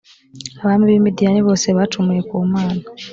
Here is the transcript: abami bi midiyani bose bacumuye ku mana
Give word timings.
abami 0.61 0.83
bi 0.89 1.03
midiyani 1.05 1.41
bose 1.47 1.67
bacumuye 1.77 2.21
ku 2.29 2.35
mana 2.53 2.81